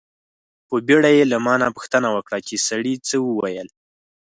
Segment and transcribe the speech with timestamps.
[0.67, 3.67] په بیړه یې له ما نه پوښتنه وکړه چې سړي څه و ویل.